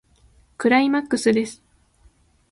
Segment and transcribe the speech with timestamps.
[0.57, 1.61] クライマックスです。